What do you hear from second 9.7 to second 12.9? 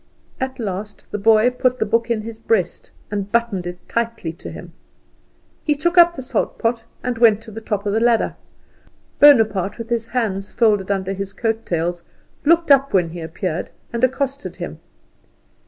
with his hands folded under his coat tails, looked